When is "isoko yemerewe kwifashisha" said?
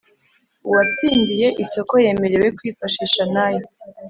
1.63-3.23